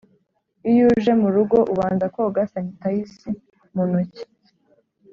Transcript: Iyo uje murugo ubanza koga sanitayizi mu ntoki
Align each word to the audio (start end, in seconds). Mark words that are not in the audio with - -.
Iyo 0.71 0.83
uje 0.95 1.11
murugo 1.21 1.57
ubanza 1.73 2.05
koga 2.15 2.41
sanitayizi 2.51 3.29
mu 3.73 3.83
ntoki 3.89 4.23